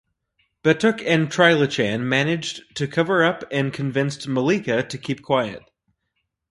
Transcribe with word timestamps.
Batuk 0.63 1.03
and 1.05 1.29
Trilochan 1.29 2.01
managed 2.09 2.75
to 2.77 2.87
cover 2.87 3.23
up 3.23 3.43
and 3.51 3.71
convinced 3.71 4.27
Mallika 4.27 4.81
to 4.89 4.97
keep 4.97 5.21
quiet. 5.21 5.61